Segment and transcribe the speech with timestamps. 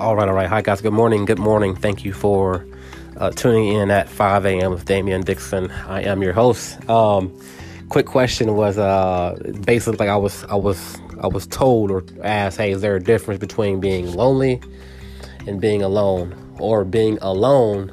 [0.00, 0.48] All right, all right.
[0.48, 0.80] Hi, guys.
[0.80, 1.26] Good morning.
[1.26, 1.76] Good morning.
[1.76, 2.66] Thank you for
[3.18, 4.70] uh, tuning in at 5 a.m.
[4.70, 5.70] with Damien Dixon.
[5.70, 6.88] I am your host.
[6.88, 7.38] Um,
[7.90, 12.56] quick question was uh, basically like I was I was I was told or asked,
[12.56, 14.62] hey, is there a difference between being lonely
[15.46, 17.92] and being alone, or being alone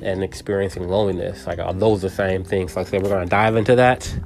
[0.00, 1.46] and experiencing loneliness?
[1.46, 2.74] Like, are those the same things?
[2.74, 4.18] Like I said, we're gonna dive into that.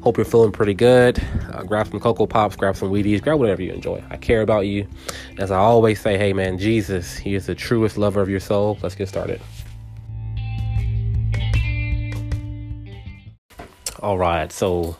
[0.00, 1.24] Hope you're feeling pretty good.
[1.56, 4.02] Uh, grab some Cocoa Pops, grab some Wheaties, grab whatever you enjoy.
[4.10, 4.86] I care about you.
[5.38, 8.78] As I always say, hey man, Jesus, He is the truest lover of your soul.
[8.82, 9.40] Let's get started.
[14.00, 14.98] All right, so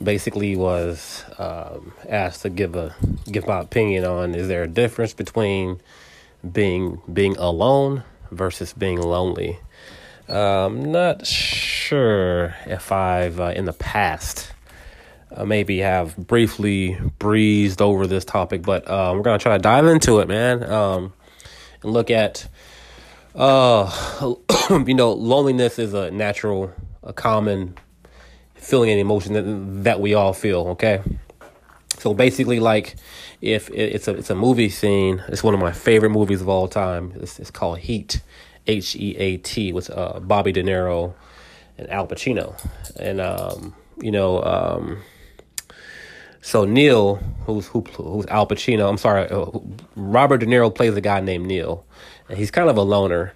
[0.00, 2.94] basically was um, asked to give a
[3.30, 5.80] give my opinion on is there a difference between
[6.52, 9.58] being being alone versus being lonely.
[10.28, 14.52] Um, not sure if I've uh, in the past
[15.30, 19.86] uh, maybe have briefly breezed over this topic, but uh, we're gonna try to dive
[19.86, 21.12] into it, man, um,
[21.82, 22.48] and look at
[23.34, 23.90] uh,
[24.86, 27.76] you know, loneliness is a natural, a common
[28.54, 30.68] feeling and emotion that that we all feel.
[30.68, 31.02] Okay,
[31.98, 32.96] so basically, like
[33.40, 36.68] if it's a it's a movie scene, it's one of my favorite movies of all
[36.68, 37.12] time.
[37.16, 38.20] It's, it's called Heat.
[38.66, 41.14] H E A T with uh, Bobby De Niro
[41.78, 42.58] and Al Pacino,
[42.98, 45.02] and um, you know, um,
[46.46, 49.46] so Neil, who's who, who's Al Pacino, I'm sorry, uh,
[49.96, 51.84] Robert De Niro plays a guy named Neil,
[52.28, 53.32] and he's kind of a loner.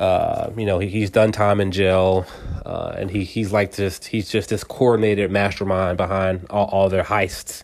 [0.00, 2.26] Uh, you know, he, he's done time in jail,
[2.66, 7.04] uh, and he he's like just he's just this coordinated mastermind behind all, all their
[7.04, 7.62] heists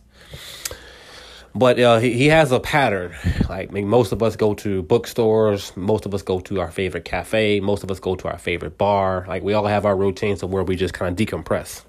[1.53, 3.13] but uh, he, he has a pattern.
[3.49, 6.71] Like I mean, most of us go to bookstores, most of us go to our
[6.71, 9.25] favorite cafe, most of us go to our favorite bar.
[9.27, 11.83] Like we all have our routines of where we just kind of decompress.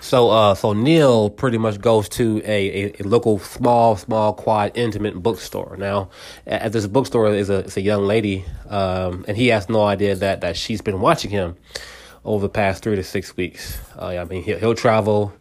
[0.00, 4.76] So, uh, so Neil pretty much goes to a, a, a, local small, small, quiet,
[4.76, 5.76] intimate bookstore.
[5.76, 6.10] Now,
[6.46, 10.40] at this bookstore is a, a young lady, um, and he has no idea that,
[10.40, 11.56] that she's been watching him
[12.24, 13.78] over the past three to six weeks.
[13.98, 15.32] Uh, I mean, he'll, he'll travel,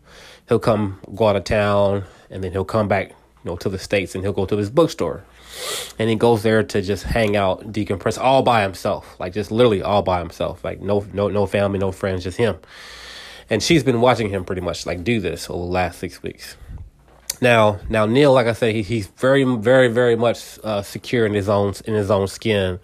[0.50, 3.16] he'll come go out of town, and then he'll come back, you
[3.46, 5.24] know, to the states and he'll go to this bookstore,
[6.00, 9.82] and he goes there to just hang out, decompress, all by himself, like just literally
[9.82, 12.58] all by himself, like no no no family, no friends, just him.
[13.50, 16.58] And she's been watching him pretty much like do this over the last six weeks.
[17.42, 21.34] Now, now Neil, like I said, he, he's very, very, very much uh, secure in
[21.34, 22.80] his own in his own skin.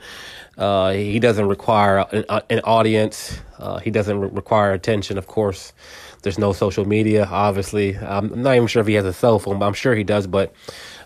[0.57, 3.39] Uh, he doesn't require an, an audience.
[3.57, 5.73] Uh, he doesn't re- require attention, of course.
[6.21, 7.97] There's no social media, obviously.
[7.97, 10.27] I'm not even sure if he has a cell phone, but I'm sure he does.
[10.27, 10.53] But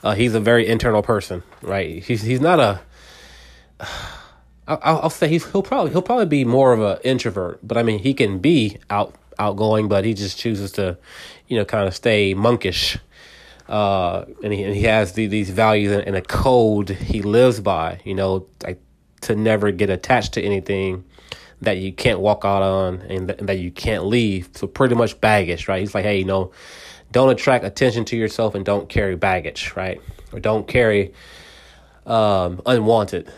[0.03, 2.03] uh, he's a very internal person, right?
[2.03, 2.81] He's he's not a.
[4.69, 7.84] I'll, I'll say he's he'll probably he'll probably be more of an introvert, but I
[7.84, 10.98] mean he can be out outgoing, but he just chooses to,
[11.48, 12.98] you know, kind of stay monkish.
[13.68, 17.59] Uh, and he and he has the, these values and, and a code he lives
[17.59, 18.00] by.
[18.06, 18.81] You know, like
[19.22, 21.03] to never get attached to anything
[21.62, 24.50] that you can't walk out on and, th- and that you can't leave.
[24.53, 25.80] So pretty much baggage, right?
[25.80, 26.52] He's like, hey, you know,
[27.12, 30.00] don't attract attention to yourself and don't carry baggage, right?
[30.31, 31.14] Or don't carry
[32.07, 33.31] um, unwanted,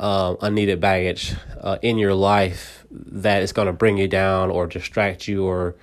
[0.00, 4.66] um, unneeded baggage uh, in your life that is going to bring you down or
[4.66, 5.76] distract you or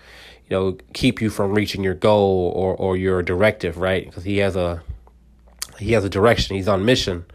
[0.49, 4.05] you know keep you from reaching your goal or or your directive, right?
[4.05, 4.81] Because he has a
[5.79, 6.55] he has a direction.
[6.55, 7.25] He's on mission,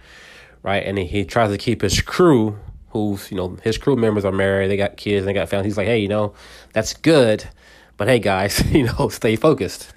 [0.63, 0.83] right?
[0.85, 2.59] And he, tries to keep his crew
[2.91, 5.73] who's you know his crew members are married, they got kids, they got families.
[5.73, 6.35] He's like, hey, you know,
[6.73, 7.49] that's good,
[7.97, 9.95] but hey, guys, you know, stay focused.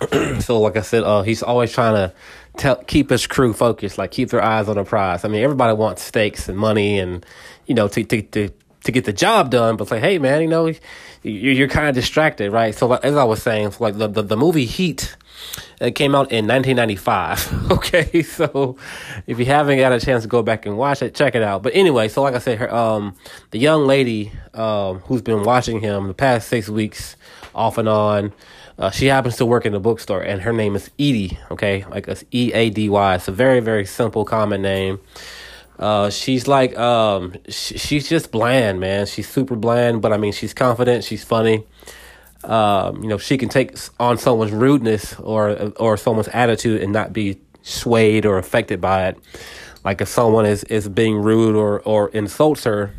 [0.40, 2.14] so, like I said, uh, he's always trying to
[2.56, 5.24] tell, keep his crew focused, like keep their eyes on the prize.
[5.24, 7.26] I mean, everybody wants stakes and money, and
[7.66, 8.50] you know, to to to
[8.84, 9.76] to get the job done.
[9.76, 12.76] But like, hey, man, you know, you're, you're kind of distracted, right?
[12.76, 15.16] So, as I was saying, so like the, the the movie Heat
[15.80, 17.70] it came out in 1995.
[17.72, 18.76] okay, so
[19.26, 21.62] if you haven't got a chance to go back and watch it, check it out.
[21.62, 23.16] But anyway, so like I said, her, um,
[23.50, 27.16] the young lady um, who's been watching him the past six weeks,
[27.54, 28.32] off and on,
[28.78, 31.38] uh, she happens to work in a bookstore, and her name is Eady.
[31.50, 33.14] Okay, like it's E A D Y.
[33.14, 35.00] It's a very very simple common name.
[35.78, 39.06] Uh, she's like um, sh- she's just bland, man.
[39.06, 41.04] She's super bland, but I mean, she's confident.
[41.04, 41.64] She's funny
[42.44, 47.12] um, you know, she can take on someone's rudeness or or someone's attitude and not
[47.12, 49.18] be swayed or affected by it.
[49.84, 52.92] Like if someone is, is being rude or, or insults her,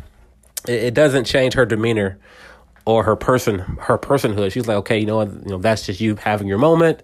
[0.66, 2.18] it, it doesn't change her demeanor
[2.86, 4.52] or her person her personhood.
[4.52, 7.02] She's like, okay, you know what, you know, that's just you having your moment.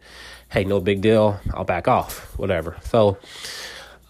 [0.49, 1.40] Hey, no big deal.
[1.55, 2.76] I'll back off, whatever.
[2.84, 3.19] So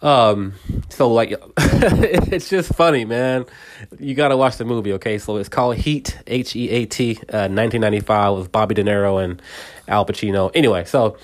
[0.02, 0.54] um,
[0.90, 3.46] so like, it's just funny, man.
[3.98, 5.18] You gotta watch the movie, okay?
[5.18, 9.40] So it's called Heat, H E A T, uh, 1995 with Bobby De Niro and
[9.88, 10.50] Al Pacino.
[10.54, 11.16] Anyway, so,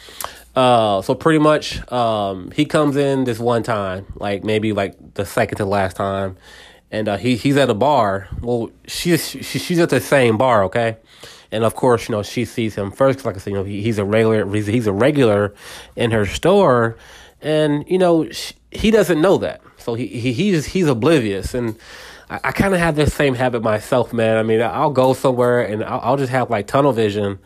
[0.54, 5.24] Uh, so pretty much, um, he comes in this one time, like maybe like the
[5.24, 6.36] second to last time,
[6.92, 8.28] and uh, he he's at a bar.
[8.40, 10.98] Well, she's she, she's at the same bar, okay.
[11.50, 13.18] And of course, you know she sees him first.
[13.18, 14.46] Cause like I said, you know he, he's a regular.
[14.54, 15.54] He's, he's a regular
[15.96, 16.96] in her store,
[17.40, 19.62] and you know she, he doesn't know that.
[19.78, 21.76] So he, he he's he's oblivious, and
[22.28, 24.36] I, I kind of have this same habit myself, man.
[24.36, 27.38] I mean, I'll go somewhere and I'll, I'll just have like tunnel vision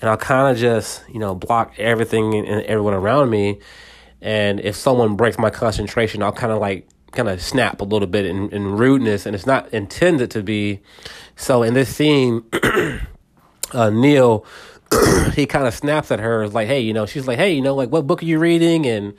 [0.00, 3.60] and I'll kind of just, you know, block everything and, everyone around me.
[4.20, 8.08] And if someone breaks my concentration, I'll kind of like kind of snap a little
[8.08, 10.80] bit in, in rudeness, and it's not intended to be.
[11.36, 12.42] So in this scene,
[13.72, 14.44] uh, Neil,
[15.34, 17.74] he kind of snaps at her, like, "Hey, you know," she's like, "Hey, you know,
[17.74, 19.14] like, what book are you reading?" and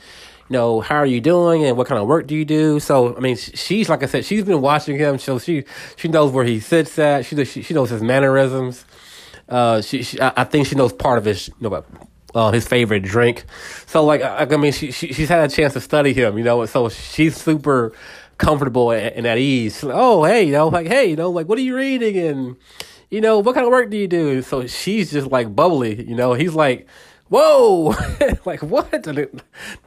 [0.49, 2.79] you know, how are you doing and what kind of work do you do?
[2.79, 5.63] So, I mean, she's like I said, she's been watching him, so she
[5.95, 7.25] she knows where he sits at.
[7.25, 8.85] She she knows his mannerisms.
[9.47, 11.83] Uh, she, she I think she knows part of his, you know,
[12.33, 13.45] uh, his favorite drink.
[13.85, 16.43] So like, I, I mean, she, she she's had a chance to study him, you
[16.43, 17.93] know, so she's super
[18.37, 19.83] comfortable and, and at ease.
[19.83, 22.17] Like, oh, hey, you know, like, hey, you know, like, what are you reading?
[22.17, 22.57] And,
[23.09, 24.41] you know, what kind of work do you do?
[24.41, 26.87] So she's just like bubbly, you know, he's like,
[27.29, 27.95] whoa,
[28.45, 29.05] like what?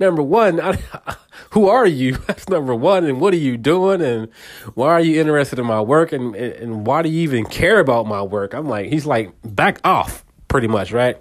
[0.01, 0.79] Number one, I,
[1.51, 2.17] who are you?
[2.27, 3.05] That's number one.
[3.05, 4.03] And what are you doing?
[4.03, 4.29] And
[4.75, 6.13] why are you interested in my work?
[6.13, 8.55] And, and, and why do you even care about my work?
[8.55, 10.93] I'm like, he's like, back off pretty much.
[10.93, 11.17] Right.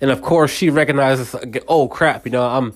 [0.00, 1.34] And of course she recognizes,
[1.68, 2.74] oh crap, you know, I'm,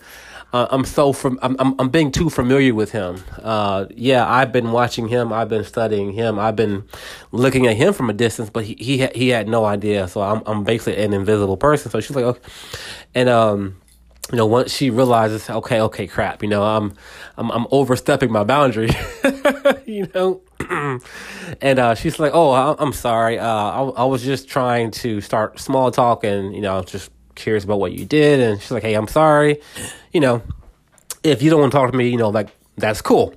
[0.52, 3.22] uh, I'm so from I'm, I'm I'm being too familiar with him.
[3.42, 5.32] Uh, yeah, I've been watching him.
[5.32, 6.38] I've been studying him.
[6.38, 6.84] I've been
[7.32, 10.06] looking at him from a distance, but he he had, he had no idea.
[10.06, 11.90] So I'm I'm basically an invisible person.
[11.90, 12.40] So she's like, okay,
[13.14, 13.76] and um,
[14.32, 16.94] you know, once she realizes, okay, okay, crap, you know, I'm
[17.36, 18.90] I'm I'm overstepping my boundary,
[19.86, 20.42] you know.
[21.60, 23.38] and uh, she's like, "Oh, I'm sorry.
[23.38, 27.62] Uh, I, I was just trying to start small talk, and you know, just curious
[27.62, 28.40] about what you did.
[28.40, 29.60] And she's like, hey, I'm sorry.
[30.12, 30.42] You know,
[31.22, 33.34] if you don't want to talk to me, you know, like, that's cool.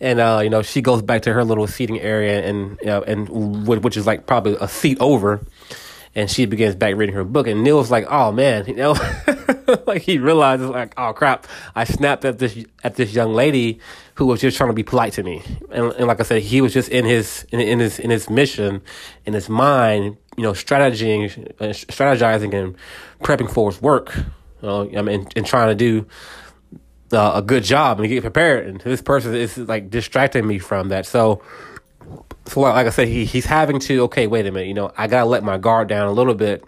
[0.00, 3.02] And, uh, you know, she goes back to her little seating area and, you know,
[3.02, 5.46] and which is like probably a seat over.
[6.14, 7.46] And she begins back reading her book.
[7.46, 8.94] And Neil's like, oh man, you know,
[9.94, 13.80] like he realizes like, oh crap, I snapped at this, at this young lady
[14.14, 15.42] who was just trying to be polite to me.
[15.70, 18.28] And, and like I said, he was just in his, in, in his, in his
[18.28, 18.82] mission,
[19.24, 22.76] in his mind, you know, strategizing, uh, strategizing and
[23.22, 24.16] prepping for his work.
[24.62, 26.06] You know, I mean, and trying to do
[27.12, 28.66] uh, a good job and get prepared.
[28.66, 31.06] And this person is like distracting me from that.
[31.06, 31.42] So,
[32.46, 34.02] so like I said, he he's having to.
[34.04, 34.68] Okay, wait a minute.
[34.68, 36.64] You know, I gotta let my guard down a little bit.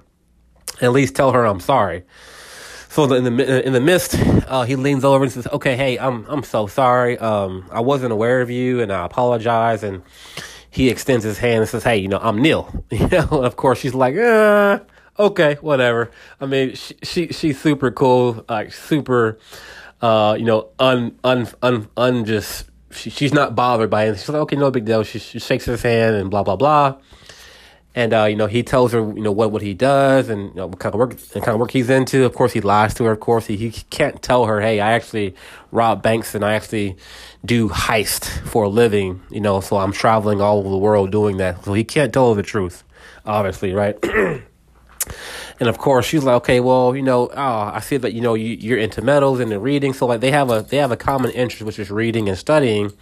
[0.81, 2.05] At least tell her I'm sorry.
[2.91, 4.17] So in the in the midst,
[4.49, 7.17] uh, he leans over and says, "Okay, hey, I'm I'm so sorry.
[7.19, 10.03] Um, I wasn't aware of you, and I apologize." And
[10.71, 13.79] he extends his hand and says, "Hey, you know, I'm Neil." You know, of course,
[13.79, 14.81] she's like, uh,
[15.21, 16.11] "Okay, whatever."
[16.41, 19.39] I mean, she, she she's super cool, like super,
[20.03, 22.67] uh, you know, un un un un just.
[22.91, 24.19] She, she's not bothered by anything.
[24.19, 26.97] She's like, "Okay, no big deal." She, she shakes his hand and blah blah blah.
[27.95, 30.55] And uh, you know, he tells her, you know, what, what he does and you
[30.55, 32.25] know, what kind of work and kind of work he's into.
[32.25, 33.13] Of course, he lies to her.
[33.13, 35.35] Of course, he, he can't tell her, hey, I actually
[35.73, 36.97] rob banks and I actually
[37.45, 39.23] do heist for a living.
[39.31, 41.65] You know, so I'm traveling all over the world doing that.
[41.65, 42.85] So he can't tell her the truth,
[43.27, 43.99] obviously, right?
[45.61, 48.35] and of course, she's like, okay, well, you know, oh, I see that you know
[48.35, 49.93] you, you're into metals and the reading.
[49.93, 52.93] So like they have a they have a common interest, which is reading and studying.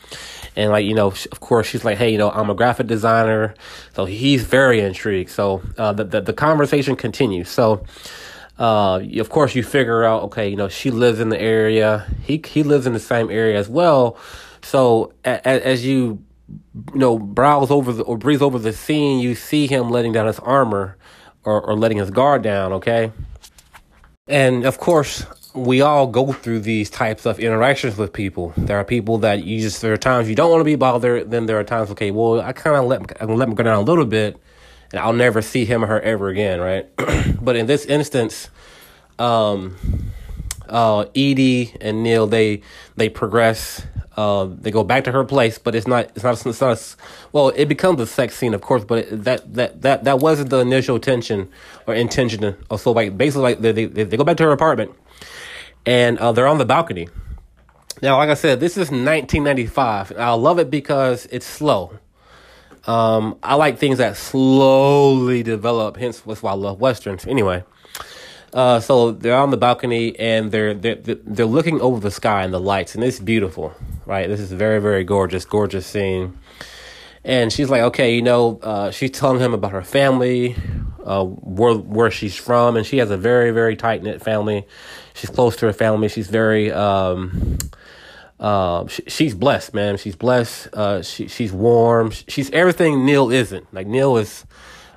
[0.59, 3.55] And like, you know, of course, she's like, hey, you know, I'm a graphic designer.
[3.95, 5.31] So he's very intrigued.
[5.31, 7.49] So uh, the, the, the conversation continues.
[7.49, 7.85] So,
[8.59, 12.12] uh, of course, you figure out, okay, you know, she lives in the area.
[12.25, 14.19] He, he lives in the same area as well.
[14.62, 16.25] So a, a, as you,
[16.93, 20.27] you know, browse over the, or breeze over the scene, you see him letting down
[20.27, 20.97] his armor
[21.45, 22.73] or, or letting his guard down.
[22.73, 23.12] Okay.
[24.27, 25.25] And of course,
[25.59, 28.53] we all go through these types of interactions with people.
[28.57, 31.31] There are people that you just there are times you don't want to be bothered.
[31.31, 33.79] Then there are times, okay, well, I kind of let I'm let him go down
[33.79, 34.37] a little bit,
[34.93, 36.88] and I'll never see him or her ever again, right?
[37.41, 38.49] but in this instance,
[39.19, 39.77] um,
[40.69, 42.62] uh, Eady and Neil they
[42.97, 43.87] they progress.
[44.17, 46.11] Uh, they go back to her place, but it's not.
[46.17, 46.45] It's not.
[46.45, 46.77] It's not.
[46.77, 46.97] A,
[47.31, 50.50] well, it becomes a sex scene, of course, but it, that that that that wasn't
[50.50, 51.49] the initial tension
[51.87, 52.57] or intention.
[52.77, 54.91] So, like, basically, like they they, they go back to her apartment
[55.88, 57.09] and uh, they're on the balcony.
[58.02, 60.12] Now, like I said, this is 1995.
[60.18, 61.99] I love it because it's slow.
[62.87, 65.97] Um, I like things that slowly develop.
[65.97, 67.26] Hence, that's why I love westerns.
[67.26, 67.64] Anyway,
[68.52, 72.52] uh, so they're on the balcony and they're, they're they're looking over the sky and
[72.52, 73.73] the lights, and it's beautiful,
[74.04, 74.28] right?
[74.28, 76.38] This is very very gorgeous, gorgeous scene.
[77.25, 80.54] and she's like, okay, you know, uh, she's telling him about her family,
[81.04, 84.66] uh, where where she's from, and she has a very very tight knit family.
[85.19, 86.09] She's close to her family.
[86.09, 87.59] She's very um,
[88.41, 89.97] uh, she, she's blessed, man.
[89.97, 90.69] She's blessed.
[90.73, 92.11] Uh, she she's warm.
[92.11, 93.73] She's everything Neil isn't.
[93.75, 94.45] Like Neil is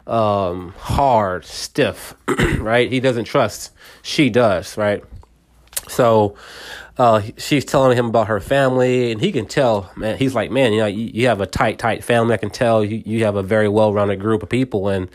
[0.05, 2.13] um, hard, stiff,
[2.59, 2.91] right?
[2.91, 3.71] He doesn't trust.
[4.03, 5.03] She does, right?
[5.87, 6.35] So
[6.97, 10.17] uh, she's telling him about her family, and he can tell, man.
[10.17, 12.33] He's like, man, you know, you, you have a tight, tight family.
[12.33, 15.09] I can tell you, you have a very well rounded group of people, and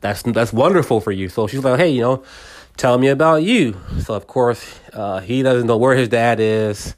[0.00, 1.30] that's that's wonderful for you.
[1.30, 2.24] So she's like, hey, you know,
[2.80, 3.76] tell me about you.
[4.00, 6.96] So of course, uh, he doesn't know where his dad is.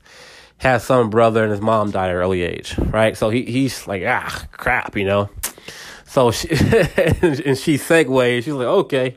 [0.59, 3.17] Has some brother, and his mom died at early age, right?
[3.17, 5.29] So he he's like, ah, crap, you know.
[6.07, 8.45] So she and she segues.
[8.45, 9.17] She's like, okay,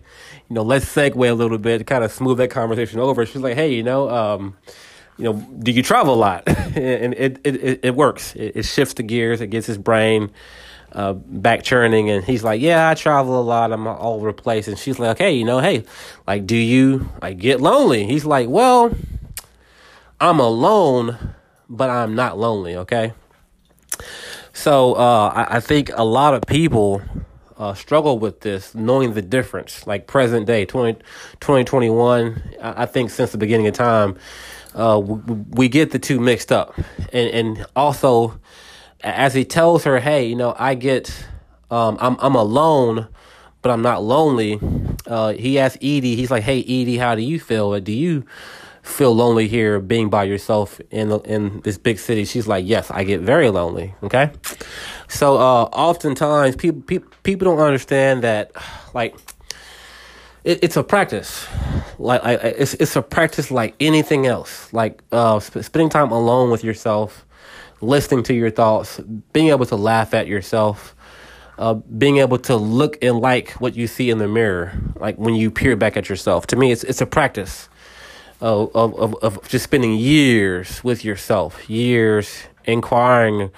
[0.49, 3.27] you know, let's segue a little bit to kind of smooth that conversation over.
[3.27, 4.57] She's like, hey, you know, um,
[5.17, 6.43] you know, do you travel a lot?
[6.47, 8.35] and it, it, it, works.
[8.35, 9.39] It, it, shifts the gears.
[9.39, 10.31] It gets his brain
[10.95, 12.09] uh, back churning.
[12.09, 13.71] And he's like, yeah, I travel a lot.
[13.71, 14.67] I'm all over the place.
[14.67, 15.83] And she's like, hey, you know, hey,
[16.25, 18.05] like, do you like get lonely?
[18.05, 18.95] He's like, well,
[20.19, 21.17] I'm alone,
[21.69, 22.77] but I'm not lonely.
[22.77, 23.13] Okay.
[24.53, 27.01] So uh, I, I think a lot of people
[27.57, 29.85] uh, struggle with this, knowing the difference.
[29.85, 30.93] Like present day, 20,
[31.41, 34.17] 2021, I, I think since the beginning of time,
[34.73, 36.77] uh, we, we, get the two mixed up.
[37.13, 38.39] And, and also,
[39.01, 41.25] as he tells her, hey, you know, I get,
[41.69, 43.07] um, I'm, I'm alone,
[43.61, 44.59] but I'm not lonely.
[45.07, 47.79] Uh, he asks Eady, he's like, hey, Eady, how do you feel?
[47.79, 48.25] Do you
[48.85, 53.03] feel lonely here being by yourself in in this big city she's like yes i
[53.03, 54.31] get very lonely okay
[55.07, 58.51] so uh oftentimes people people, people don't understand that
[58.93, 59.15] like
[60.43, 61.47] it, it's a practice
[61.97, 66.51] like I, it's it's a practice like anything else like uh sp- spending time alone
[66.51, 67.24] with yourself
[67.81, 68.99] listening to your thoughts
[69.33, 70.95] being able to laugh at yourself
[71.57, 75.35] uh, being able to look and like what you see in the mirror, like when
[75.35, 76.47] you peer back at yourself.
[76.47, 77.69] To me, it's it's a practice
[78.41, 83.51] of, of, of just spending years with yourself, years inquiring,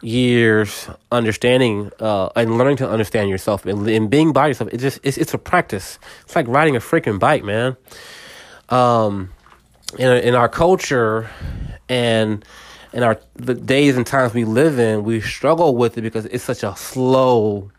[0.00, 4.72] years understanding uh, and learning to understand yourself and, and being by yourself.
[4.72, 5.98] It just it's, it's a practice.
[6.22, 7.76] It's like riding a freaking bike, man.
[8.70, 9.30] Um,
[9.98, 11.28] in in our culture
[11.90, 12.42] and
[12.92, 16.44] in our the days and times we live in, we struggle with it because it's
[16.44, 17.70] such a slow,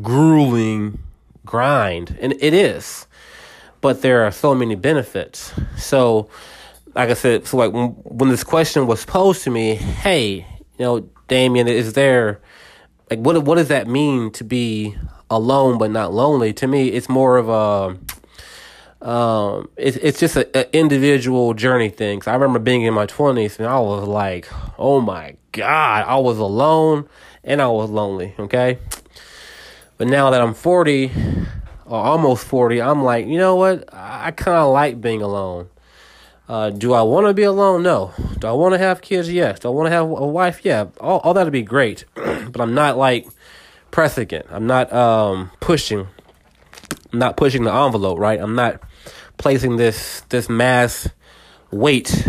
[0.00, 0.98] grueling
[1.44, 3.06] grind, and it is
[3.80, 5.52] but there are so many benefits.
[5.76, 6.28] So,
[6.94, 10.46] like I said, so like when, when this question was posed to me, hey,
[10.78, 12.40] you know, Damien, is there
[13.10, 14.96] like what what does that mean to be
[15.30, 16.52] alone but not lonely?
[16.54, 17.98] To me, it's more of a
[19.00, 22.22] um, it's it's just an individual journey thing.
[22.22, 26.16] So I remember being in my twenties and I was like, oh my god, I
[26.16, 27.08] was alone
[27.44, 28.34] and I was lonely.
[28.38, 28.78] Okay,
[29.96, 31.12] but now that I'm forty,
[31.88, 33.88] or almost 40, I'm like, you know what?
[33.92, 35.70] I kind of like being alone.
[36.48, 37.82] Uh, do I want to be alone?
[37.82, 38.12] No.
[38.38, 39.30] Do I want to have kids?
[39.30, 39.60] Yes.
[39.60, 40.60] Do I want to have a wife?
[40.64, 40.86] Yeah.
[41.00, 42.04] All, all that'd be great.
[42.14, 43.26] but I'm not like
[43.90, 44.46] pressing it.
[44.50, 46.06] I'm not um, pushing.
[47.12, 48.40] I'm not pushing the envelope, right?
[48.40, 48.80] I'm not
[49.38, 51.08] placing this this mass
[51.70, 52.26] weight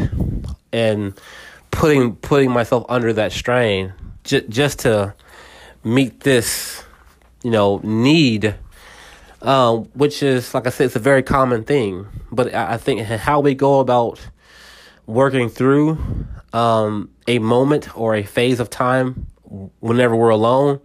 [0.72, 1.20] and
[1.72, 5.14] putting putting myself under that strain j- just to
[5.84, 6.84] meet this,
[7.44, 8.56] you know, need
[9.42, 12.08] um, which is like I said, it's a very common thing.
[12.32, 14.20] But I, I think how we go about
[15.06, 15.98] working through
[16.54, 19.28] um, a moment or a phase of time
[19.80, 20.80] whenever we're alone,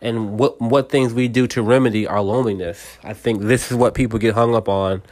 [0.00, 2.98] and what what things we do to remedy our loneliness.
[3.02, 5.02] I think this is what people get hung up on.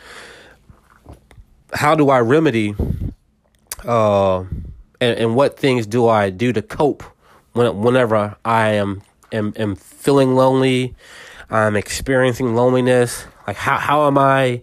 [1.73, 2.75] How do I remedy?
[3.85, 4.41] Uh,
[5.01, 7.03] and, and what things do I do to cope
[7.53, 9.03] when whenever I am
[9.33, 10.95] am, am feeling lonely?
[11.51, 13.27] I'm experiencing loneliness.
[13.47, 14.63] Like how how am I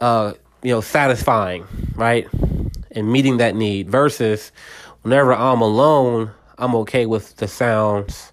[0.00, 2.26] uh you know satisfying, right?
[2.90, 4.52] And meeting that need versus
[5.02, 8.32] whenever I'm alone, I'm okay with the sounds,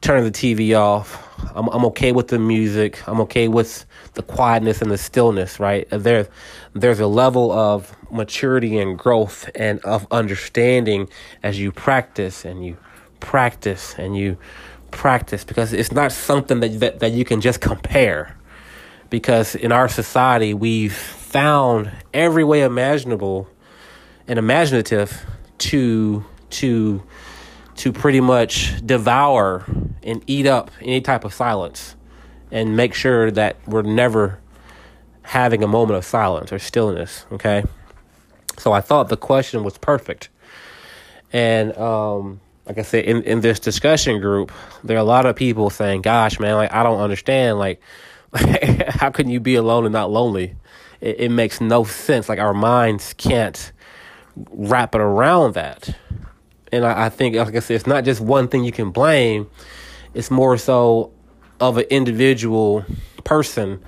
[0.00, 1.27] turning the TV off.
[1.54, 3.06] I'm I'm okay with the music.
[3.08, 5.86] I'm okay with the quietness and the stillness, right?
[5.92, 6.26] Uh, there's
[6.74, 11.08] there's a level of maturity and growth and of understanding
[11.42, 12.76] as you practice and you
[13.20, 14.36] practice and you
[14.90, 18.36] practice because it's not something that, that, that you can just compare.
[19.10, 23.48] Because in our society, we've found every way imaginable
[24.26, 25.24] and imaginative
[25.58, 27.02] to to
[27.76, 29.64] to pretty much devour
[30.08, 31.96] and eat up any type of silence
[32.50, 34.38] and make sure that we're never
[35.22, 37.62] having a moment of silence or stillness okay
[38.56, 40.28] so i thought the question was perfect
[41.32, 44.52] and um like I said, in, in this discussion group,
[44.84, 47.58] there are a lot of people saying, "Gosh, man, like I don't understand.
[47.58, 47.80] Like,
[48.34, 50.54] how can you be alone and not lonely?
[51.00, 52.28] It, it makes no sense.
[52.28, 53.72] Like our minds can't
[54.50, 55.96] wrap it around that."
[56.70, 59.48] And I, I think, like I said, it's not just one thing you can blame.
[60.18, 61.12] It's more so
[61.60, 62.84] of an individual
[63.22, 63.80] person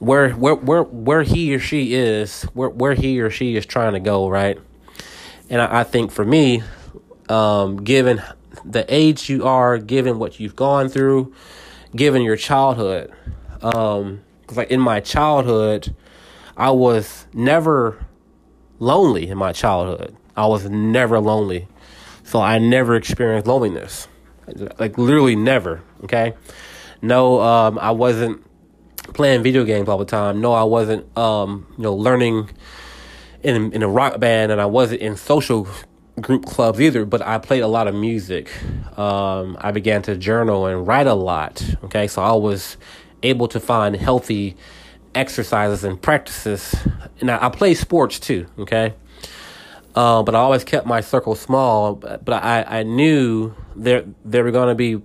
[0.00, 3.94] where where where where he or she is, where where he or she is trying
[3.94, 4.58] to go, right?
[5.48, 6.62] And I, I think for me,
[7.30, 8.22] um, given
[8.66, 11.32] the age you are, given what you've gone through,
[11.96, 13.10] given your childhood,
[13.62, 14.20] um,
[14.54, 15.96] like in my childhood,
[16.54, 18.04] I was never
[18.78, 20.14] lonely in my childhood.
[20.36, 21.66] I was never lonely.
[22.24, 24.06] So I never experienced loneliness.
[24.78, 26.34] Like literally never, okay?
[27.00, 28.44] No, um, I wasn't
[29.14, 30.40] playing video games all the time.
[30.40, 32.50] No, I wasn't um, you know, learning
[33.42, 35.66] in in a rock band and I wasn't in social
[36.20, 38.50] group clubs either, but I played a lot of music.
[38.98, 41.62] Um, I began to journal and write a lot.
[41.84, 42.76] Okay, so I was
[43.22, 44.56] able to find healthy
[45.14, 46.74] exercises and practices.
[47.20, 48.46] And I, I play sports too.
[48.58, 48.94] Okay,
[49.94, 51.94] uh, but I always kept my circle small.
[51.94, 55.02] But, but I I knew there there were going to be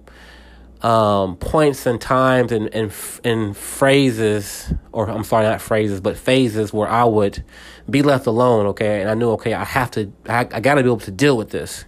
[0.82, 2.92] um, points and times and, and
[3.24, 7.44] and phrases, or I'm sorry, not phrases, but phases where I would
[7.90, 8.68] be left alone.
[8.68, 11.12] Okay, and I knew, okay, I have to, I, I got to be able to
[11.12, 11.86] deal with this,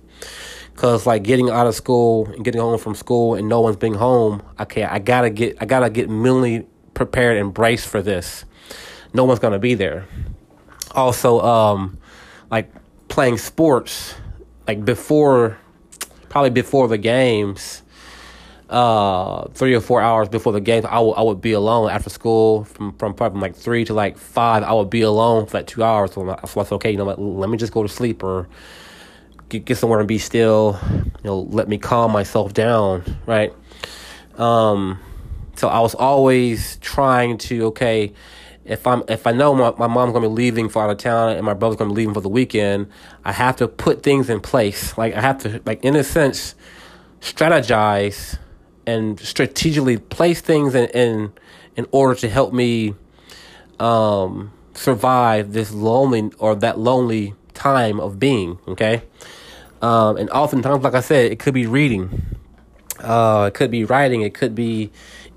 [0.75, 3.93] cause like getting out of school and getting home from school and no one's being
[3.93, 4.41] home.
[4.59, 8.43] Okay, I gotta get, I gotta get mentally prepared and braced for this.
[9.13, 10.07] No one's gonna be there.
[10.91, 11.97] Also, um,
[12.49, 12.71] like
[13.09, 14.15] playing sports,
[14.67, 15.57] like before,
[16.29, 17.83] probably before the games
[18.69, 22.09] uh, three or four hours before the games I would I would be alone after
[22.09, 24.63] school from from probably like three to like five.
[24.63, 26.13] I would be alone for like two hours.
[26.13, 28.47] So, I, said, okay, you know, let me just go to sleep or
[29.49, 30.79] get get somewhere and be still.
[30.93, 33.53] You know, let me calm myself down, right?
[34.35, 34.99] Um,
[35.55, 38.13] so I was always trying to okay.
[38.69, 41.31] If I'm if I know my, my mom's gonna be leaving for out of town
[41.31, 42.87] and my brother's gonna be leaving for the weekend,
[43.25, 44.95] I have to put things in place.
[44.97, 46.53] Like I have to like in a sense
[47.19, 48.37] strategize
[48.85, 51.33] and strategically place things in in,
[51.75, 52.93] in order to help me
[53.79, 58.59] um, survive this lonely or that lonely time of being.
[58.67, 59.01] Okay,
[59.81, 62.37] um, and oftentimes, like I said, it could be reading,
[62.99, 64.91] uh, it could be writing, it could be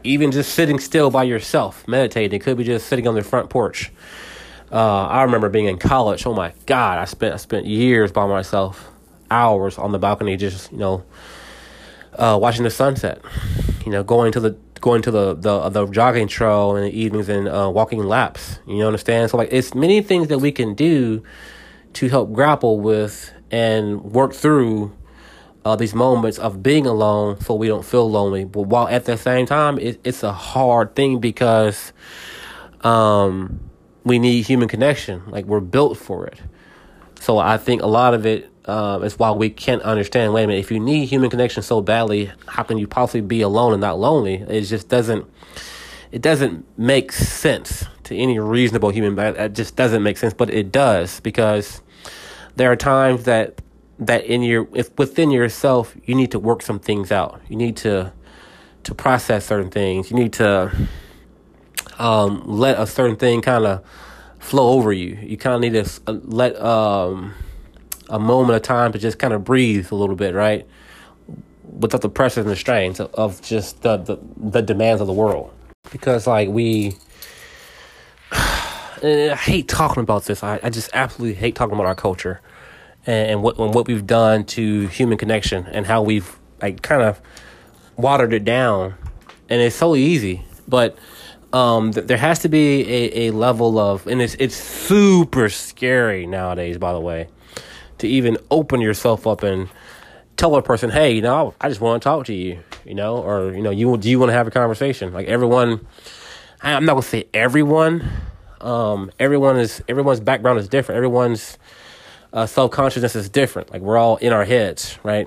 [0.04, 2.40] even just sitting still by yourself, meditating.
[2.40, 3.92] It could be just sitting on the front porch.
[4.70, 6.26] Uh, I remember being in college.
[6.26, 8.90] Oh my God, I spent I spent years by myself,
[9.30, 11.04] hours on the balcony, just you know
[12.14, 13.20] uh, watching the sunset.
[13.84, 17.28] You know, going to the going to the the, the jogging trail in the evenings
[17.28, 18.60] and uh, walking laps.
[18.66, 19.30] You understand?
[19.30, 21.22] So like, it's many things that we can do
[21.94, 24.92] to help grapple with and work through
[25.64, 28.44] uh, these moments of being alone, so we don't feel lonely.
[28.44, 31.92] But while at the same time, it, it's a hard thing because
[32.81, 33.61] um,
[34.05, 35.22] we need human connection.
[35.29, 36.40] Like we're built for it.
[37.20, 40.33] So I think a lot of it uh, is why we can't understand.
[40.33, 43.42] Wait a minute, if you need human connection so badly, how can you possibly be
[43.42, 44.44] alone and not lonely?
[44.48, 45.27] It just doesn't.
[46.11, 49.18] It doesn't make sense to any reasonable human.
[49.18, 51.81] It just doesn't make sense, but it does because
[52.57, 53.62] there are times that
[54.06, 57.40] that in your if within yourself you need to work some things out.
[57.48, 58.12] You need to
[58.84, 60.10] to process certain things.
[60.10, 60.72] You need to
[61.98, 63.84] um, let a certain thing kind of
[64.38, 65.16] flow over you.
[65.22, 67.34] You kind of need to uh, let um,
[68.08, 70.66] a moment of time to just kind of breathe a little bit, right?
[71.64, 75.12] Without the pressures and the strains of, of just the, the, the demands of the
[75.12, 75.52] world.
[75.92, 76.96] Because like we
[78.32, 80.42] I hate talking about this.
[80.42, 82.40] I, I just absolutely hate talking about our culture
[83.06, 87.20] and, what and what we've done to human connection and how we've like kind of
[87.96, 88.94] watered it down.
[89.48, 90.96] And it's so easy, but
[91.52, 96.26] um, th- there has to be a, a level of, and it's it's super scary
[96.26, 96.78] nowadays.
[96.78, 97.28] By the way,
[97.98, 99.68] to even open yourself up and
[100.36, 103.18] tell a person, hey, you know, I just want to talk to you, you know,
[103.18, 105.12] or, you know, you do you want to have a conversation?
[105.12, 105.86] Like everyone,
[106.62, 108.08] I'm not to say everyone,
[108.60, 110.96] um, everyone is, everyone's background is different.
[110.96, 111.58] Everyone's
[112.33, 113.73] uh, self consciousness is different.
[113.73, 115.27] Like we're all in our heads, right?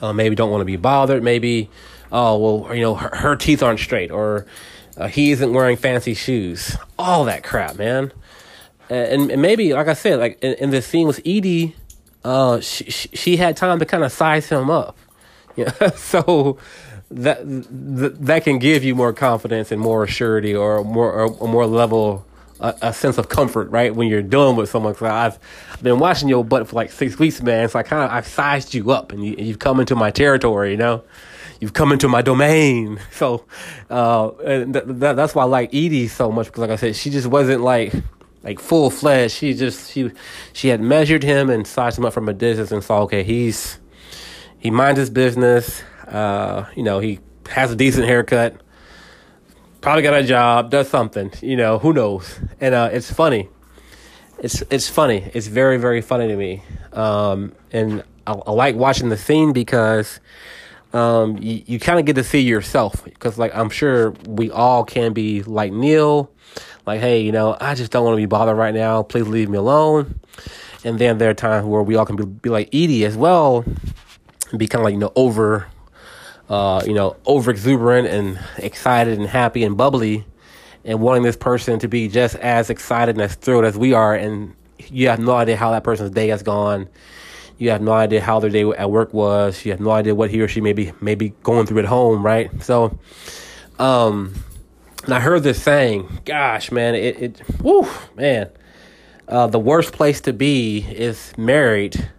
[0.00, 1.22] Uh, maybe don't want to be bothered.
[1.22, 1.68] Maybe,
[2.10, 4.46] oh, well, you know, her, her teeth aren't straight or
[4.96, 6.76] uh, he isn't wearing fancy shoes.
[6.98, 8.12] All that crap, man
[8.90, 11.76] and, and maybe like I said, like in, in the scene with Eady,
[12.24, 14.98] uh, she, she had time to kind of size him up.
[15.56, 16.58] Yeah, so
[17.10, 22.24] that that can give you more confidence and more surety or more or, more level
[22.60, 23.94] a, a sense of comfort, right?
[23.94, 24.94] When you're dealing with someone.
[24.94, 27.68] Cause I've been watching your butt for like six weeks, man.
[27.68, 30.72] So I kind of I've sized you up, and you, you've come into my territory.
[30.72, 31.04] You know,
[31.60, 33.00] you've come into my domain.
[33.12, 33.44] So,
[33.90, 36.96] uh, and th- th- that's why I like Eady so much because, like I said,
[36.96, 37.92] she just wasn't like
[38.42, 39.34] like full fledged.
[39.34, 40.10] She just she
[40.54, 43.78] she had measured him and sized him up from a distance and saw, okay, he's
[44.58, 45.82] he minds his business.
[46.06, 47.20] Uh, you know, he
[47.50, 48.56] has a decent haircut.
[49.80, 51.32] Probably got a job, does something.
[51.40, 52.38] You know, who knows?
[52.60, 53.48] And uh, it's funny.
[54.38, 55.30] It's it's funny.
[55.32, 56.62] It's very very funny to me.
[56.92, 60.20] Um, and I, I like watching the scene because
[60.92, 64.84] um, you, you kind of get to see yourself because like I'm sure we all
[64.84, 66.30] can be like Neil,
[66.86, 69.02] like hey, you know, I just don't want to be bothered right now.
[69.02, 70.20] Please leave me alone.
[70.84, 73.64] And then there are times where we all can be, be like Eady as well,
[74.50, 75.68] and be kind of like you know over,
[76.50, 80.26] uh, you know, over exuberant and excited and happy and bubbly,
[80.84, 84.14] and wanting this person to be just as excited and as thrilled as we are,
[84.14, 84.54] and
[84.90, 86.88] you have no idea how that person's day has gone
[87.60, 89.66] you have no idea how their day at work was.
[89.66, 91.84] You have no idea what he or she may be, may be going through at
[91.84, 92.50] home, right?
[92.62, 92.98] So,
[93.78, 94.34] um,
[95.04, 97.86] and I heard this saying, gosh, man, it, it whew,
[98.16, 98.48] man,
[99.28, 102.10] uh, the worst place to be is married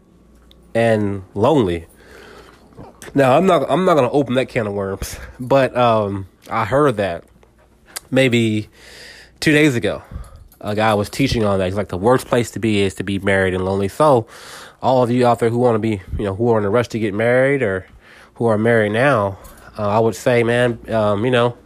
[0.75, 1.87] and lonely.
[3.13, 6.97] Now, I'm not, I'm not to open that can of worms, but, um, I heard
[6.97, 7.23] that
[8.09, 8.69] maybe
[9.39, 10.03] two days ago.
[10.59, 11.65] A guy was teaching on that.
[11.65, 13.87] He's like, the worst place to be is to be married and lonely.
[13.87, 14.27] So,
[14.81, 16.69] all of you out there who want to be, you know, who are in a
[16.69, 17.87] rush to get married or
[18.35, 19.39] who are married now,
[19.77, 21.57] uh, I would say, man, um, you know,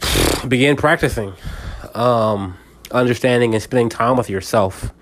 [0.48, 1.32] begin practicing,
[1.94, 2.58] um,
[2.90, 4.92] understanding and spending time with yourself,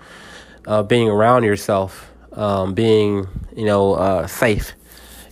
[0.65, 4.73] uh, being around yourself, um, being, you know, uh, safe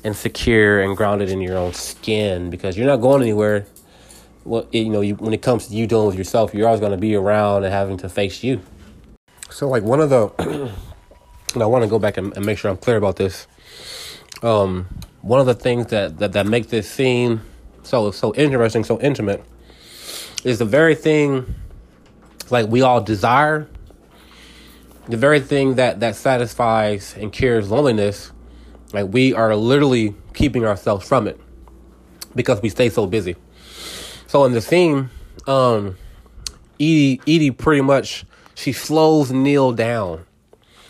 [0.03, 3.65] and secure and grounded in your own skin because you're not going anywhere.
[4.45, 6.93] Well, you know, you, when it comes to you dealing with yourself, you're always going
[6.93, 8.61] to be around and having to face you.
[9.49, 10.29] So, like one of the
[11.53, 13.47] and I want to go back and, and, make sure I'm clear about this.
[14.43, 14.87] Um,
[15.21, 17.41] one of the things that, that, that make this scene
[17.83, 19.43] so so interesting, so intimate,
[20.43, 21.55] is the very thing
[22.49, 23.67] like we all desire,
[25.07, 28.31] the very thing that, that satisfies and cures loneliness,
[28.93, 31.39] like we are literally keeping ourselves from it
[32.35, 33.35] because we stay so busy.
[34.27, 35.09] So in the scene,
[35.47, 35.97] um,
[36.79, 40.25] Eady Eady pretty much she slows Neil down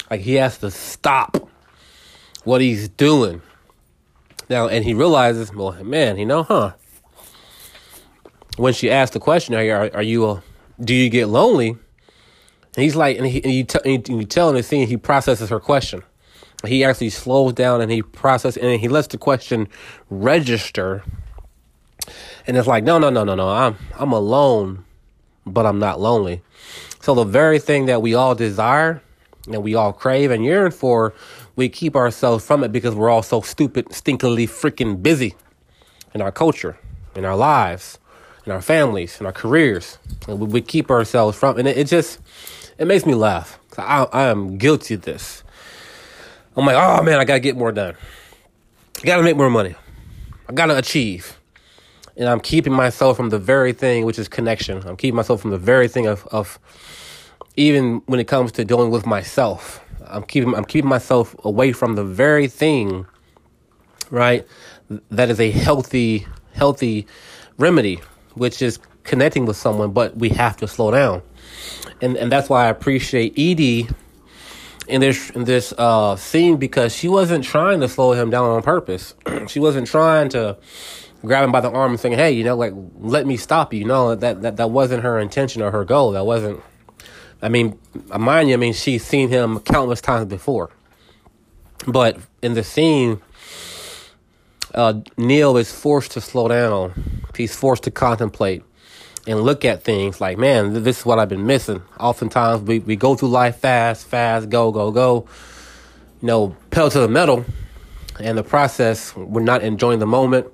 [0.09, 1.49] like he has to stop
[2.43, 3.41] what he's doing.
[4.49, 6.73] Now, and he realizes, well, man, you know, huh?
[8.55, 10.43] When she asked the question, are, are you, a,
[10.79, 11.69] do you get lonely?
[11.71, 14.95] And he's like, and, he, and you, t- and you tell in the scene, he
[14.97, 16.03] processes her question.
[16.65, 19.67] He actually slows down and he processes, and he lets the question
[20.09, 21.03] register.
[22.47, 23.49] And it's like, no, no, no, no, no.
[23.49, 24.85] I'm, I'm alone,
[25.45, 26.41] but I'm not lonely.
[27.01, 29.01] So the very thing that we all desire
[29.47, 31.13] and we all crave and yearn for,
[31.55, 35.35] we keep ourselves from it because we're all so stupid, stinkily freaking busy
[36.13, 36.77] in our culture,
[37.15, 37.99] in our lives,
[38.45, 39.97] in our families, in our careers.
[40.27, 42.19] And we, we keep ourselves from and it, it just
[42.77, 43.59] it makes me laugh.
[43.77, 45.43] I, I am guilty of this.
[46.57, 47.95] I'm like, oh man, I gotta get more done.
[49.01, 49.75] I gotta make more money.
[50.49, 51.39] I gotta achieve.
[52.15, 54.81] And I'm keeping myself from the very thing which is connection.
[54.87, 56.57] I'm keeping myself from the very thing of, of
[57.55, 59.83] even when it comes to dealing with myself.
[60.07, 63.05] I'm keeping I'm keeping myself away from the very thing,
[64.09, 64.47] right?
[65.11, 67.05] That is a healthy healthy
[67.59, 67.99] remedy,
[68.33, 71.21] which is connecting with someone, but we have to slow down.
[72.01, 73.89] And and that's why I appreciate Eady
[74.87, 78.61] in this in this uh, scene because she wasn't trying to slow him down on
[78.61, 79.13] purpose.
[79.47, 80.57] she wasn't trying to
[81.23, 83.85] grab him by the arm and saying, "Hey, you know, like let me stop you."
[83.85, 86.11] No, that that that wasn't her intention or her goal.
[86.11, 86.61] That wasn't
[87.41, 87.79] I mean,
[88.17, 90.71] mind you, I mean, she's seen him countless times before.
[91.85, 93.21] But in the scene,
[94.73, 97.23] uh, Neil is forced to slow down.
[97.35, 98.63] He's forced to contemplate
[99.27, 101.83] and look at things like, man, this is what I've been missing.
[101.99, 105.27] Oftentimes, we, we go through life fast, fast, go, go, go.
[106.21, 107.45] You know, pedal to the metal.
[108.19, 110.47] And the process, we're not enjoying the moment.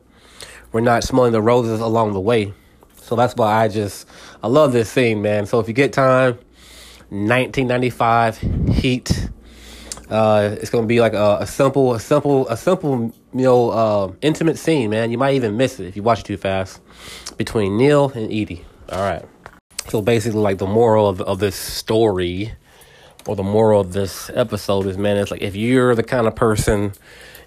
[0.72, 2.52] We're not smelling the roses along the way.
[2.96, 4.08] So that's why I just,
[4.42, 5.46] I love this scene, man.
[5.46, 6.40] So if you get time,
[7.10, 8.38] 1995
[8.74, 9.30] Heat.
[10.13, 14.12] Uh, it's gonna be like a, a, simple, a simple, a simple, you know, uh,
[14.21, 15.10] intimate scene, man.
[15.10, 16.80] You might even miss it if you watch it too fast.
[17.38, 18.63] Between Neil and Eady.
[18.89, 19.26] All right.
[19.89, 22.54] So basically, like the moral of of this story,
[23.26, 26.36] or the moral of this episode is, man, it's like if you're the kind of
[26.36, 26.93] person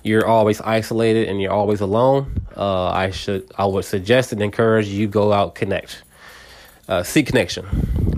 [0.03, 4.87] you're always isolated and you're always alone, uh, I should, I would suggest and encourage
[4.87, 6.05] you go out connect,
[6.89, 7.67] uh, seek connection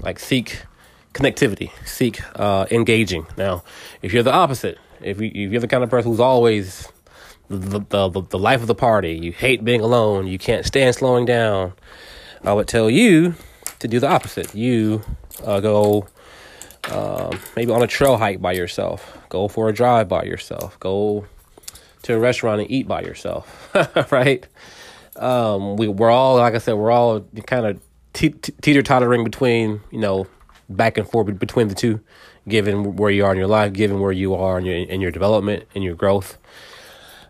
[0.03, 0.63] Like seek
[1.15, 3.27] connectivity, seek uh, engaging.
[3.37, 3.65] Now,
[4.03, 6.89] if you're the opposite, if, you, if you're the kind of person who's always
[7.49, 10.95] the, the, the, the life of the party, you hate being alone, you can't stand
[10.95, 11.73] slowing down,
[12.45, 13.35] I would tell you
[13.79, 14.55] to do the opposite.
[14.55, 15.03] You
[15.45, 16.07] uh, go
[16.91, 21.27] um, maybe on a trail hike by yourself, go for a drive by yourself, go
[22.03, 23.75] to a restaurant and eat by yourself,
[24.13, 24.47] right?
[25.17, 27.81] Um, we, we're all, like I said, we're all kind of
[28.13, 30.27] te- te- teeter tottering between, you know,
[30.69, 32.01] back and forth between the two,
[32.47, 35.11] given where you are in your life, given where you are in your in your
[35.11, 36.39] development and your growth.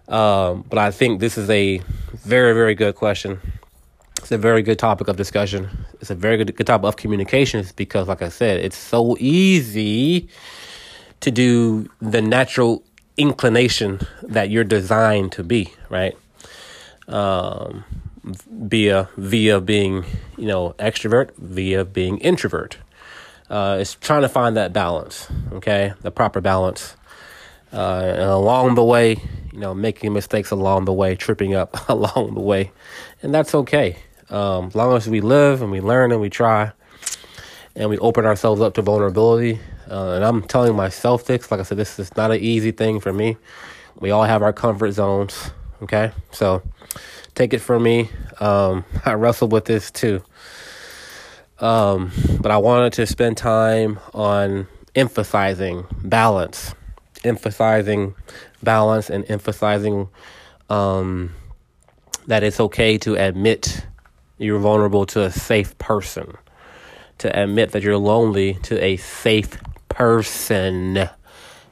[0.09, 1.79] Um, but I think this is a
[2.25, 3.41] very very good question.
[4.19, 5.69] It's a very good topic of discussion.
[6.01, 10.29] It's a very good good topic of communications because, like I said, it's so easy
[11.21, 12.83] to do the natural
[13.17, 16.17] inclination that you're designed to be, right?
[17.09, 17.85] Um,
[18.25, 20.05] via via being
[20.37, 22.79] you know extrovert, via being introvert.
[23.51, 26.97] Uh, it's trying to find that balance, okay, the proper balance.
[27.73, 29.17] Uh, and along the way,
[29.53, 32.71] you know, making mistakes along the way, tripping up along the way,
[33.23, 33.97] and that's okay.
[34.31, 36.73] Um, as long as we live and we learn and we try,
[37.79, 39.61] and we open ourselves up to vulnerability.
[39.91, 43.01] Uh, and I'm telling myself this, like I said, this is not an easy thing
[43.01, 43.37] for me.
[44.01, 45.51] We all have our comfort zones,
[45.83, 46.11] okay?
[46.33, 46.63] So
[47.35, 48.11] take it from me.
[48.41, 50.23] Um, I wrestled with this too.
[51.61, 56.75] Um, but I wanted to spend time on emphasizing balance,
[57.25, 58.15] emphasizing
[58.63, 60.09] balance, and emphasizing
[60.71, 61.35] um,
[62.27, 63.85] that it's okay to admit
[64.39, 66.37] you're vulnerable to a safe person,
[67.19, 70.97] to admit that you're lonely to a safe person.
[70.97, 71.11] And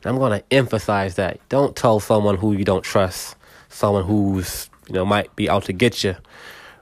[0.05, 1.38] I'm going to emphasize that.
[1.49, 3.37] Don't tell someone who you don't trust,
[3.68, 6.16] someone who's, you know, might be out to get you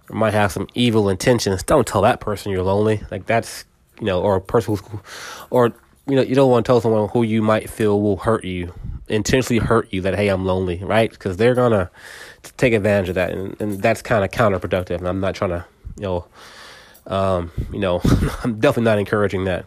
[0.09, 3.03] or might have some evil intentions, don't tell that person you're lonely.
[3.11, 3.65] Like that's
[4.01, 5.01] you know, or a person who's,
[5.51, 5.73] or
[6.07, 8.75] you know, you don't want to tell someone who you might feel will hurt you,
[9.09, 10.01] intentionally hurt you.
[10.03, 11.11] That hey, I'm lonely, right?
[11.11, 11.91] Because they're gonna
[12.57, 14.99] take advantage of that, and, and that's kind of counterproductive.
[14.99, 15.65] And I'm not trying to,
[15.97, 16.27] you know,
[17.07, 18.01] um, you know,
[18.45, 19.67] I'm definitely not encouraging that.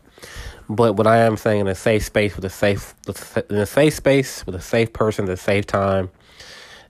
[0.70, 2.94] But what I am saying in a safe space with a safe,
[3.50, 6.10] in a safe space with a safe person, at a safe time,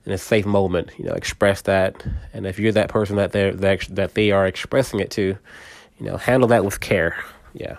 [0.08, 2.02] in a safe moment, you know, express that.
[2.32, 5.36] And if you're that person that they're that, that they are expressing it to,
[6.00, 7.22] you know, handle that with care.
[7.52, 7.76] Yeah.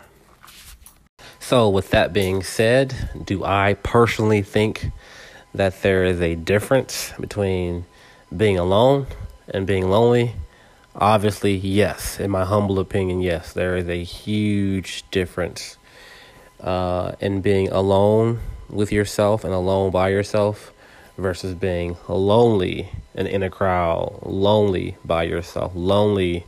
[1.40, 2.94] So, with that being said,
[3.26, 4.92] do I personally think
[5.56, 7.86] that there is a difference between
[8.36, 9.08] being alone
[9.48, 10.36] and being lonely?
[10.94, 12.20] Obviously, yes.
[12.20, 13.54] In my humble opinion, yes.
[13.54, 15.80] There is a huge difference
[16.60, 18.40] uh, in being alone
[18.70, 20.72] with yourself and alone by yourself
[21.20, 26.46] versus being lonely and in a crowd, lonely by yourself, lonely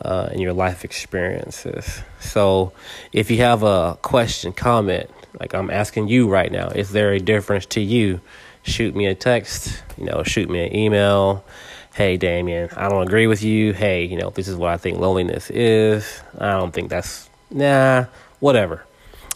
[0.00, 2.02] uh, in your life experiences.
[2.20, 2.72] So,
[3.12, 7.18] if you have a question, comment, like I'm asking you right now, is there a
[7.18, 8.20] difference to you?
[8.62, 11.44] Shoot me a text, you know, shoot me an email.
[11.94, 13.72] Hey, Damien, I don't agree with you.
[13.72, 16.20] Hey, you know, this is what I think loneliness is.
[16.36, 18.06] I don't think that's, nah,
[18.38, 18.84] whatever.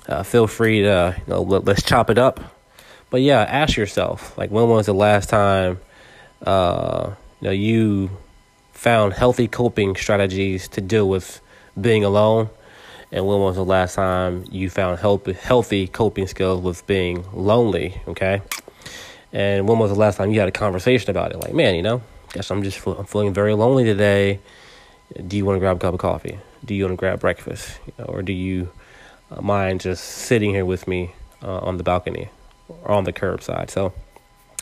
[0.07, 2.41] Uh, feel free to, you know, let, let's chop it up
[3.11, 5.79] but yeah, ask yourself, like, when was the last time,
[6.47, 8.11] uh, you know, you
[8.73, 11.41] found healthy coping strategies to deal with
[11.79, 12.49] being alone?
[13.13, 18.01] And when was the last time you found help, healthy coping skills with being lonely?
[18.07, 18.41] Okay.
[19.33, 21.39] And when was the last time you had a conversation about it?
[21.39, 24.39] Like, man, you know, guess I'm just I'm feeling very lonely today.
[25.27, 26.39] Do you want to grab a cup of coffee?
[26.65, 27.79] Do you want to grab breakfast?
[27.87, 28.71] You know, or do you
[29.31, 32.29] uh, mind just sitting here with me uh, on the balcony?
[32.85, 33.71] Or on the curbside.
[33.71, 33.93] So,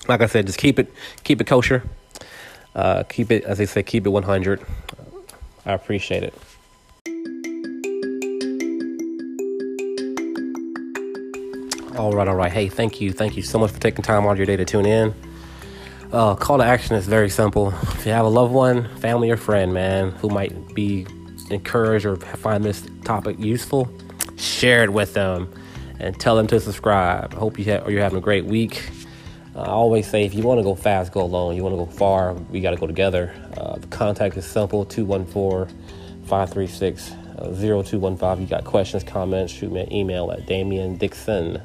[0.09, 0.93] like I said, just keep it
[1.25, 1.83] keep it kosher.
[2.75, 4.65] Uh, keep it, as they say, keep it 100.
[5.67, 6.35] I appreciate it.
[11.97, 12.53] All right, all right.
[12.53, 13.13] Hey, thank you.
[13.13, 15.13] Thank you so much for taking time out of your day to tune in.
[16.13, 17.75] Uh, call to action is very simple.
[17.83, 21.07] If you have a loved one, family, or friend, man, who might be
[21.51, 23.91] encouraged or find this topic useful,
[24.37, 25.53] share it with them
[25.99, 27.35] and tell them to subscribe.
[27.35, 28.89] Hope you have, you're having a great week.
[29.55, 31.57] Uh, I always say if you want to go fast, go alone.
[31.57, 33.35] You want to go far, we got to go together.
[33.57, 35.75] Uh, the contact is simple 214
[36.27, 38.43] 536 0215.
[38.43, 41.61] You got questions, comments, shoot me an email at Damien Dixon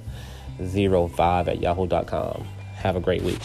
[0.60, 2.48] 05 at yahoo.com.
[2.76, 3.41] Have a great week.